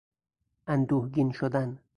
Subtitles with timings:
[0.67, 1.79] اندوهگین شدن